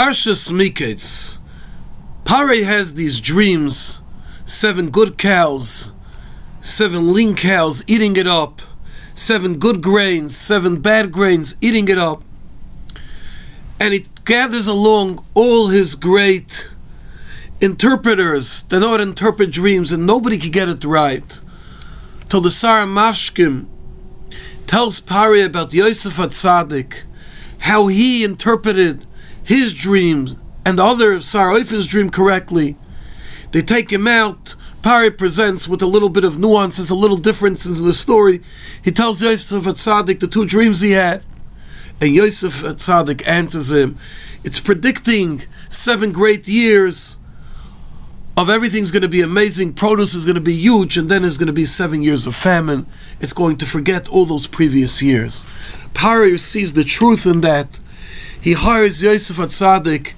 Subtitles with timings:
[0.00, 1.36] Parshas Miketz.
[2.24, 4.00] Pare has these dreams,
[4.46, 5.92] seven good cows,
[6.62, 8.62] seven lean cows eating it up,
[9.14, 12.24] seven good grains, seven bad grains eating it up.
[13.78, 16.70] And he gathers along all his great
[17.60, 21.40] interpreters that know how to interpret dreams, and nobody can get it right.
[22.30, 23.66] Till the Sar HaMashkim
[24.66, 27.02] tells Pari about Yosef Atzadik,
[27.58, 29.04] how he interpreted
[29.50, 32.76] his dreams and the other Sarah dream correctly.
[33.50, 34.54] They take him out.
[34.80, 38.42] Pari presents with a little bit of nuances, a little differences in the story.
[38.80, 41.24] He tells Yosef Atzadik the two dreams he had.
[42.00, 43.98] And Yosef Atzadik answers him.
[44.44, 47.16] It's predicting seven great years
[48.36, 51.38] of everything's going to be amazing, produce is going to be huge, and then there's
[51.38, 52.86] going to be seven years of famine.
[53.18, 55.44] It's going to forget all those previous years.
[55.92, 57.80] Pari sees the truth in that.
[58.40, 60.14] He hires Yosef at Atzadik.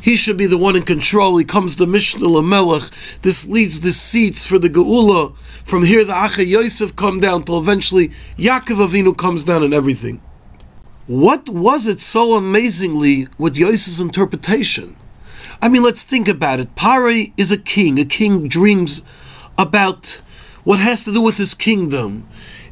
[0.00, 1.38] He should be the one in control.
[1.38, 3.20] He comes to Mishneh LaMelech.
[3.22, 5.36] This leads the seats for the Geula.
[5.64, 10.20] From here, the Achei Yosef come down till eventually Yaakov Avinu comes down and everything.
[11.06, 14.96] What was it so amazingly with Yosef's interpretation?
[15.60, 16.76] I mean, let's think about it.
[16.76, 17.98] Pare is a king.
[17.98, 19.02] A king dreams
[19.58, 20.20] about
[20.64, 22.26] what has to do with his kingdom.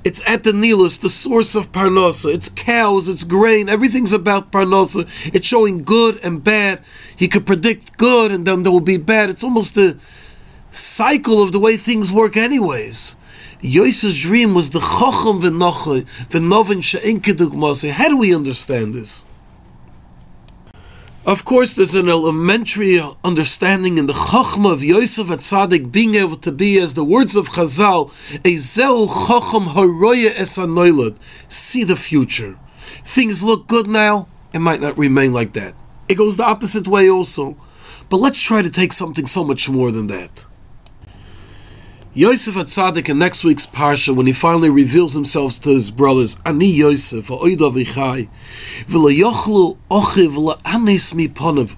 [0.05, 2.35] It's at the Nilus, the source of Parnasa.
[2.35, 5.07] It's cows, it's grain, everything's about Parnasa.
[5.33, 6.81] It's showing good and bad.
[7.17, 9.31] He could predict good and then there will be bad.
[9.31, 9.97] It's almost a
[10.73, 13.15] cycle of the way things work, anyways.
[13.61, 19.25] Yosef's dream was the Chacham v'Nochai, v'Novin she'en How do we understand this?
[21.25, 26.51] Of course, there's an elementary understanding in the Chachma of Yosef Atzadik being able to
[26.51, 28.11] be, as the words of Chazal,
[28.45, 32.59] a Zeu Chacham Haroya Esanoilad, see the future.
[33.05, 35.77] Things look good now, it might not remain like that.
[36.09, 37.57] It goes the opposite way also.
[38.11, 40.45] But let's try to take something so much more than that.
[42.15, 46.67] Yosef Atzadik in next week's parsha, when he finally reveals himself to his brothers, Ani
[46.67, 47.29] Yosef.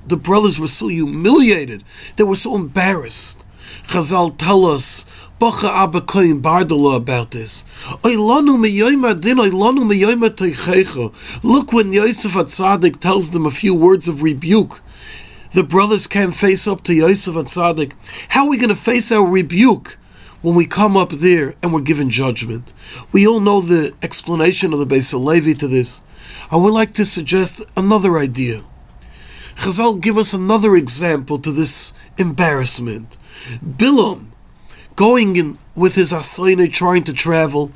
[0.09, 1.85] The brothers were so humiliated,
[2.17, 3.45] they were so embarrassed.
[3.85, 5.05] Chazal tell us,
[5.39, 7.65] Bacha Abba Koyin Bardala about this.
[11.45, 14.83] Look when Yosef Atzadik tells them a few words of rebuke.
[15.53, 17.93] The brothers can't face up to Yosef Atzadik.
[18.31, 19.97] How are we going to face our rebuke?
[20.45, 22.75] When we come up there and we're given judgment.
[23.13, 26.03] We all know the explanation of the Beis HaLevi to this.
[26.51, 28.63] I would like to suggest another idea.
[29.57, 33.17] Chazal give us another example to this embarrassment.
[33.65, 34.27] Bilam,
[34.97, 37.73] going in with his asayne trying to travel,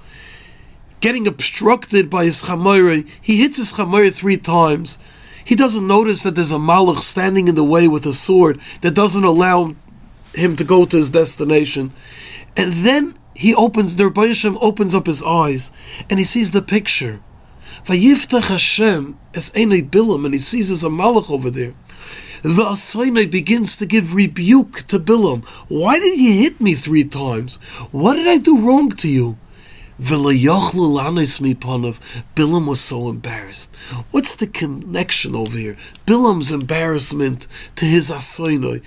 [1.01, 4.99] getting obstructed by his chamayre, he hits his chamayre three times.
[5.43, 8.95] He doesn't notice that there's a malach standing in the way with a sword that
[8.95, 9.73] doesn't allow
[10.35, 11.95] him to go to his destination.
[12.59, 15.71] And then he opens, the Rebbe opens up his eyes
[16.11, 17.21] and he sees the picture.
[17.85, 21.75] Vayiftach Hashem as Einei Bilam, and he sees as a malach over there.
[22.43, 25.45] The Asainai begins to give rebuke to Bilam.
[25.69, 27.57] Why did you hit me three times?
[27.93, 29.39] What did I do wrong to you?
[32.37, 33.75] Bilam was so embarrassed.
[34.11, 35.77] What's the connection over here?
[36.07, 38.83] Bilam's embarrassment to his asoinoi,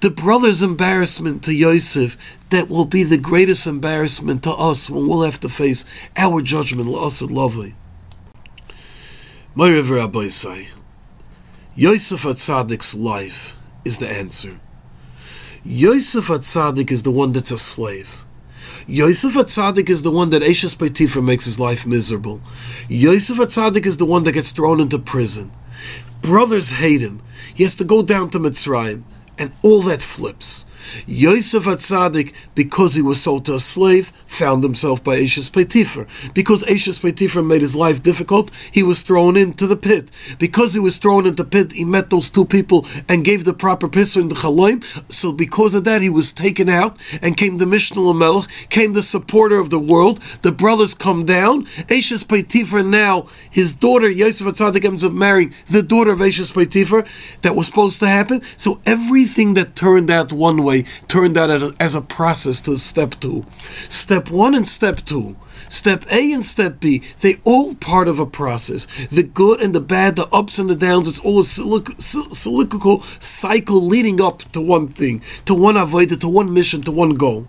[0.00, 2.16] the brother's embarrassment to Yosef,
[2.50, 5.84] that will be the greatest embarrassment to us when we'll have to face
[6.16, 6.88] our judgment.
[6.88, 7.74] La'asad lovely.
[9.54, 10.68] My River Abbaisai,
[11.74, 14.58] Yosef Atzadik's life is the answer.
[15.64, 18.25] Yosef Atzadik is the one that's a slave.
[18.88, 22.40] Yosef Atzadik is the one that Ashes Beitifra makes his life miserable.
[22.88, 25.50] Yosef Atzadik is the one that gets thrown into prison.
[26.22, 27.20] Brothers hate him.
[27.52, 29.02] He has to go down to Mitzrayim,
[29.40, 30.66] and all that flips.
[31.06, 36.06] Yosef Atzadik, because he was sold to a slave, found himself by Ashes Petifer.
[36.34, 40.10] Because Ashes Petifer made his life difficult, he was thrown into the pit.
[40.38, 43.54] Because he was thrown into the pit, he met those two people and gave the
[43.54, 44.82] proper pisser in the chaloim.
[45.12, 49.02] So because of that, he was taken out and came the Mishnah Melech, came the
[49.02, 50.20] supporter of the world.
[50.42, 51.66] The brothers come down.
[51.90, 57.06] Ashes Petifer now, his daughter Yosef Atzadik ends up marrying the daughter of Ashes Petifer.
[57.42, 58.42] That was supposed to happen.
[58.56, 60.75] So everything that turned out one way
[61.08, 63.46] turned that as a process to step two.
[63.88, 65.36] Step one and step two.
[65.68, 68.86] Step A and step B, they all part of a process.
[69.06, 73.80] The good and the bad, the ups and the downs, it's all a cyclical cycle
[73.80, 77.48] leading up to one thing, to one avodah, to one mission, to one goal.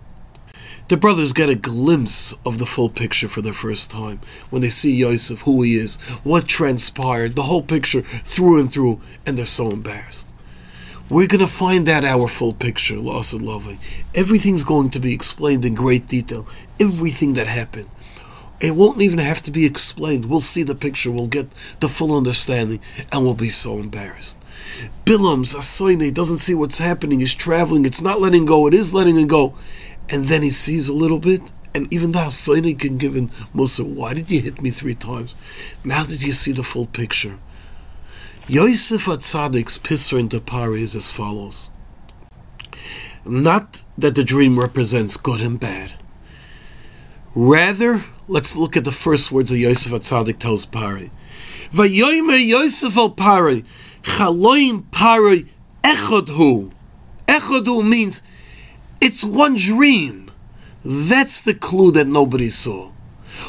[0.88, 4.70] The brothers get a glimpse of the full picture for the first time when they
[4.70, 9.44] see Yosef, who he is, what transpired, the whole picture through and through, and they're
[9.44, 10.32] so embarrassed.
[11.10, 13.78] We're going to find out our full picture, loss and loving.
[14.14, 16.46] Everything's going to be explained in great detail.
[16.78, 17.88] Everything that happened.
[18.60, 20.26] It won't even have to be explained.
[20.26, 21.46] We'll see the picture, we'll get
[21.80, 24.38] the full understanding, and we'll be so embarrassed.
[25.06, 29.18] Bilam Zasoine doesn't see what's happening, he's traveling, it's not letting go, it is letting
[29.18, 29.54] it go.
[30.10, 31.40] And then he sees a little bit,
[31.74, 35.36] and even the Hasoine can give him mussar, why did you hit me three times?
[35.84, 37.38] Now that you see the full picture.
[38.50, 41.70] Yosef Atzadik's Pisra into Pari is as follows.
[43.26, 45.92] Not that the dream represents good and bad.
[47.34, 51.10] Rather, let's look at the first words that Yosef Atzadik tells Pari.
[51.72, 53.66] Vayoyme Yosef al Pari,
[54.00, 55.44] Chaloim Pari
[55.84, 56.72] Echad Hu.
[57.26, 58.22] Echad Hu means
[58.98, 60.30] it's one dream.
[60.82, 62.92] That's the clue that nobody saw.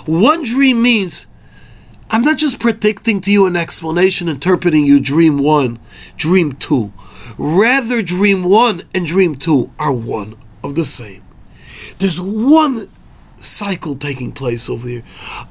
[0.06, 1.26] One dream means
[2.12, 5.78] I'm not just predicting to you an explanation, interpreting you dream one,
[6.18, 6.92] dream two.
[7.38, 11.24] Rather, dream one and dream two are one of the same.
[12.00, 12.90] There's one
[13.40, 15.04] cycle taking place over here.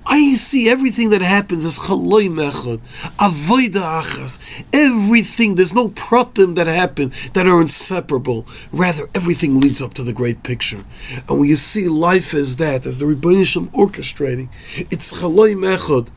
[0.04, 2.78] I see everything that happens as chaloim echad,
[3.18, 5.54] avoida achas, everything.
[5.54, 8.46] There's no pratim that happen that are inseparable.
[8.72, 10.84] Rather, everything leads up to the great picture.
[11.28, 14.48] And when you see life as that, as the Rebbeinu orchestrating,
[14.90, 16.08] it's chaloim echad.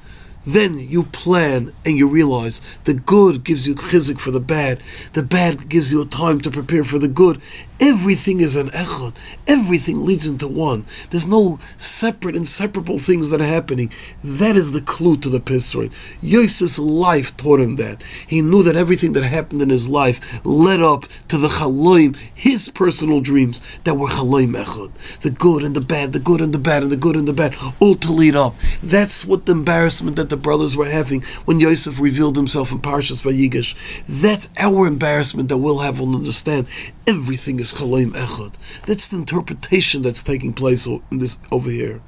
[0.46, 4.82] Then you plan and you realize the good gives you chizuk for the bad.
[5.14, 7.42] The bad gives you a time to prepare for the good.
[7.80, 9.16] Everything is an echad.
[9.48, 10.86] Everything leads into one.
[11.10, 13.92] There's no separate, inseparable things that are happening.
[14.24, 15.92] That is the clue to the Pisrin.
[16.22, 18.04] Yosef's life taught him that.
[18.28, 22.70] He knew that everything that happened in his life led up to the chaloim, his
[22.70, 25.20] personal dreams that were chaloim echad.
[25.22, 27.34] The good and the bad, the good and the bad, and the good and the
[27.34, 28.56] bad, all to lead up.
[28.82, 33.22] That's what the embarrassment that the brothers were having when Yosef revealed himself in Parshas
[33.22, 33.76] Vayigash.
[34.08, 36.68] That's our embarrassment that we'll have to understand.
[37.06, 38.56] Everything is Chaloim Echad.
[38.86, 42.02] That's the interpretation that's taking place in this over here.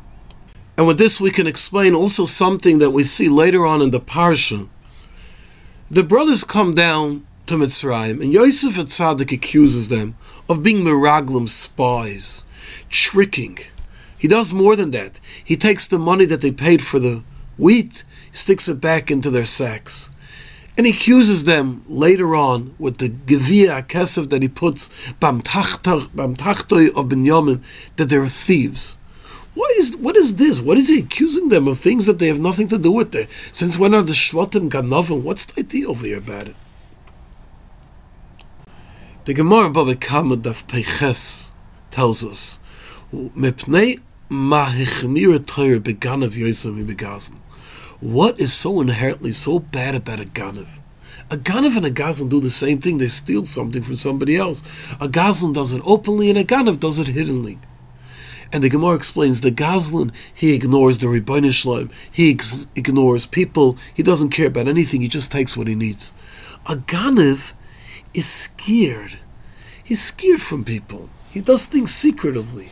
[0.75, 3.99] And with this, we can explain also something that we see later on in the
[3.99, 4.67] Parsha.
[5.91, 10.15] The brothers come down to Mitzrayim, and Yosef Atzadik accuses them
[10.49, 12.43] of being Meraglim spies,
[12.89, 13.59] tricking.
[14.17, 15.19] He does more than that.
[15.43, 17.23] He takes the money that they paid for the
[17.57, 20.09] wheat sticks it back into their sacks.
[20.75, 26.89] And he accuses them later on with the Gevia Kesef that he puts Bam Tachtoi
[26.89, 28.97] of Binyamin that they're thieves.
[29.53, 30.59] What is what is this?
[30.59, 33.27] What is he accusing them of things that they have nothing to do with there?
[33.51, 35.21] Since when are the Shvatim Ganovim?
[35.21, 36.55] What's the idea over here about it?
[39.25, 41.51] The Gemara in Baba Kama Daf Peches
[41.91, 42.59] tells us,
[43.13, 44.01] Mepnei
[47.99, 50.67] What is so inherently so bad about a ganav?
[51.29, 52.97] A ganav and a gazlan do the same thing.
[52.97, 54.61] They steal something from somebody else.
[55.01, 57.59] A gazlan does it openly, and a ganav does it hiddenly.
[58.51, 61.91] And the Gemara explains the gazlan he ignores the Ribbono Shel Olam.
[62.11, 63.77] He ex- ignores people.
[63.93, 65.01] He doesn't care about anything.
[65.01, 66.13] He just takes what he needs.
[66.67, 67.53] A ganav
[68.13, 69.17] is scared.
[69.83, 71.09] He's scared from people.
[71.31, 72.69] He does things secretively.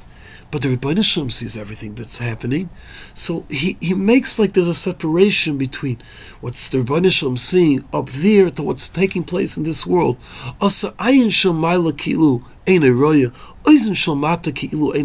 [0.51, 2.69] But the Ribbono Shel Olam sees everything that's happening.
[3.13, 5.97] So he, he makes like there's a separation between
[6.41, 10.19] what's the Ribbono Shel Olam seeing up there to what's taking place in this world.
[10.59, 12.43] Shalmaila kilu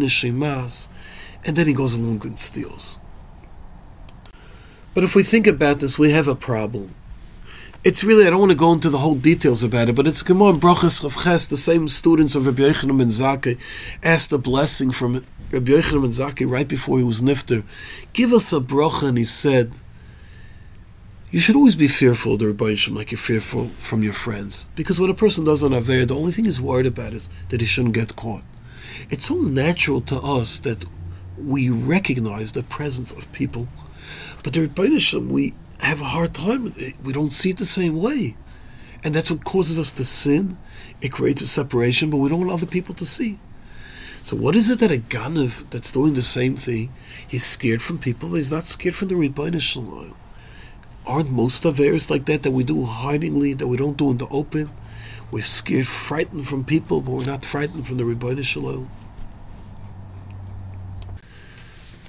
[0.09, 0.89] shemas.
[1.45, 2.99] And then he goes along and steals.
[4.93, 6.93] But if we think about this, we have a problem.
[7.83, 10.23] It's really, I don't want to go into the whole details about it, but it's
[10.23, 13.57] Gemara Brachas Rav the same students of Rabbi Yochanan ben Zakkai,
[14.03, 17.63] asked a blessing from Rabbi Yochanan ben Zakkai right before he was nifter.
[18.13, 19.73] Give us a bracha, and he said,
[21.29, 24.65] you should always be fearful of the Rabbi like you're fearful from your friends.
[24.75, 27.59] Because what a person does on Aver, the only thing he's worried about is that
[27.59, 28.43] he shouldn't get caught.
[29.09, 30.85] It's so natural to us that
[31.37, 33.67] we recognize the presence of people.
[34.41, 34.87] But the Rabbi
[35.29, 36.73] we have a hard time.
[37.03, 38.37] We don't see it the same way.
[39.03, 40.57] And that's what causes us to sin.
[41.01, 43.37] It creates a separation, but we don't want other people to see.
[44.27, 46.91] So what is it that a Ganav that's doing the same thing,
[47.25, 50.15] he's scared from people, but he's not scared from the Ribbono Shel Olam?
[51.05, 54.27] Aren't most affairs like that that we do hidingly, that we don't do in the
[54.27, 54.69] open?
[55.31, 58.87] We're scared, frightened from people, but we're not frightened from the Ribbono Shel Olam.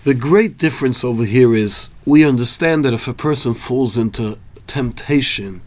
[0.03, 5.61] The great difference over here is we understand that if a person falls into temptation,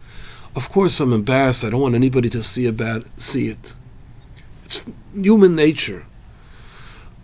[0.53, 1.63] of course I'm embarrassed.
[1.63, 3.73] I don't want anybody to see about see it.
[4.65, 6.07] It's human nature.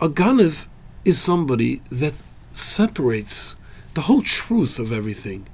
[0.00, 0.68] A ganav
[1.04, 2.14] is somebody that
[2.52, 3.56] separates
[3.94, 5.48] the whole truth of everything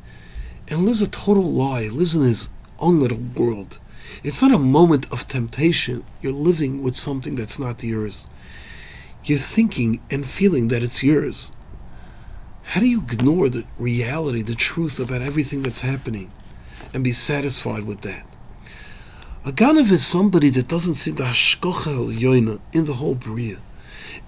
[0.69, 3.79] and lives a total lie, lives in his own little world.
[4.23, 6.05] It's not a moment of temptation.
[6.21, 8.27] You're living with something that's not yours.
[9.25, 11.51] You're thinking and feeling that it's yours.
[12.65, 16.31] How do you ignore the reality, the truth about everything that's happening
[16.93, 18.27] and be satisfied with that?
[19.47, 23.57] A Ganav is somebody that doesn't see the Hashkocha Yoina in the whole Bria.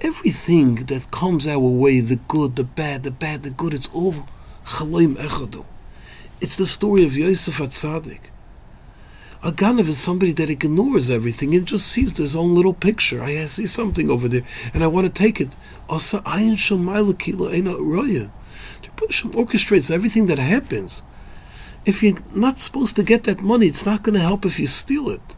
[0.03, 4.27] Everything that comes our way, the good, the bad, the bad, the good, it's all
[4.67, 5.65] Chaloim Echadu.
[6.39, 8.31] It's the story of Yosef Atzadik.
[9.43, 13.23] A Ganav is somebody that ignores everything and just sees his own little picture.
[13.23, 14.43] I see something over there
[14.75, 15.57] and I want to take it.
[15.89, 16.57] Asa ayin
[17.79, 18.31] roya.
[19.33, 21.03] orchestrates everything that happens.
[21.87, 24.67] If you're not supposed to get that money, it's not going to help if you
[24.67, 25.37] steal it.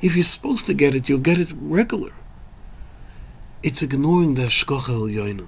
[0.00, 2.12] If you're supposed to get it, you'll get it regular.
[3.62, 5.46] It's ignoring the Hashkocha Elyoinu.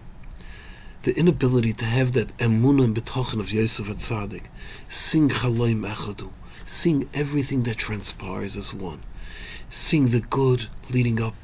[1.02, 4.46] The inability to have that emunah and betochen of Yosef Atzadik.
[4.88, 6.30] Sing chaloim echadu
[6.66, 9.00] seeing everything that transpires as one,
[9.68, 11.34] seeing the good leading up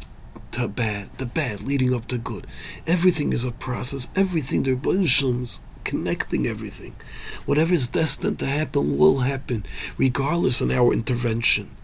[0.52, 2.46] to bad, the bad leading up to good.
[2.86, 5.44] Everything is a process, everything, there are
[5.84, 6.94] connecting everything.
[7.46, 9.64] Whatever is destined to happen will happen,
[9.98, 11.76] regardless of our intervention.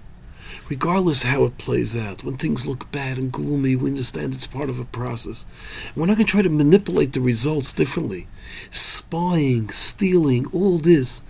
[0.68, 4.68] Regardless how it plays out, when things look bad and gloomy, we understand it's part
[4.68, 5.46] of a process.
[5.94, 8.26] We're not going to try to manipulate the results differently.
[8.73, 11.23] Spying, stealing, all this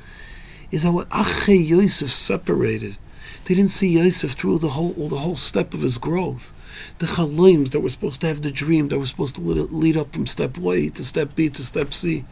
[0.71, 2.97] is how Ache Yosef separated.
[3.45, 6.55] They didn't see Yosef through the whole all the whole step of his growth.
[6.99, 10.15] The chalims that were supposed to have the dream, that were supposed to lead up
[10.15, 12.25] from step A to step B to step C.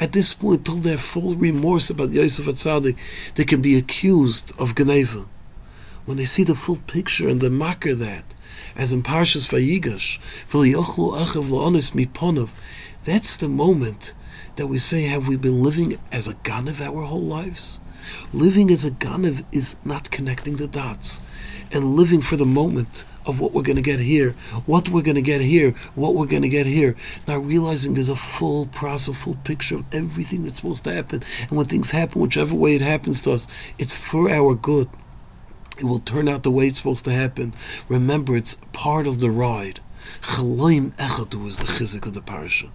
[0.00, 2.96] At this point, till they have full remorse about Yosef Atzadik,
[3.36, 5.26] they can be accused of geneivah.
[6.08, 8.24] When they see the full picture and they marker that,
[8.74, 10.18] as in Parshas Vayigash,
[13.04, 14.14] that's the moment
[14.56, 17.78] that we say, have we been living as a Ganav our whole lives?
[18.32, 21.22] Living as a Ganav is not connecting the dots
[21.70, 24.30] and living for the moment of what we're going to get here,
[24.64, 26.96] what we're going to get here, what we're going to get here.
[27.26, 31.22] Not realizing there's a full process, full picture of everything that's supposed to happen.
[31.42, 33.46] And when things happen, whichever way it happens to us,
[33.78, 34.88] it's for our good.
[35.78, 37.54] It will turn out the way it's supposed to happen.
[37.88, 39.80] Remember, it's part of the ride.
[40.22, 42.70] Chaloim Echadu is the chizuk of the parasha.